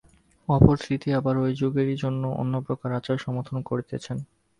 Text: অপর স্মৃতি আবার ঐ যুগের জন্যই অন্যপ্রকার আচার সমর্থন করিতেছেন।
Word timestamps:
অপর 0.49 0.75
স্মৃতি 0.77 1.09
আবার 1.19 1.35
ঐ 1.37 1.57
যুগের 1.59 1.89
জন্যই 1.95 2.37
অন্যপ্রকার 2.41 2.89
আচার 2.99 3.17
সমর্থন 3.17 3.57
করিতেছেন। 3.69 4.17